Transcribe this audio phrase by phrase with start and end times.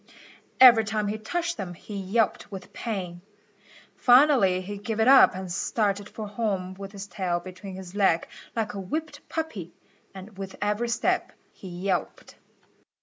[0.59, 3.21] Every time he touched them he yelped with pain.
[3.97, 8.25] Finally he gave it up and started for home with his tail between his legs
[8.55, 9.73] like a whipped puppy,
[10.15, 12.35] and with every step he yelped.